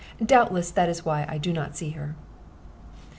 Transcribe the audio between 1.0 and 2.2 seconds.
why I do not see her."